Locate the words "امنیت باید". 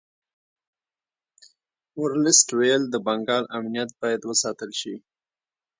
3.57-4.21